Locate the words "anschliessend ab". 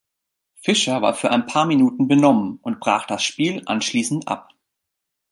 3.67-4.49